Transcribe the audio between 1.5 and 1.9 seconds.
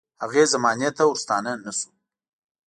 نه شو.